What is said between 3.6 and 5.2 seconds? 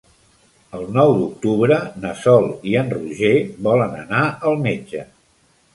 volen anar al metge.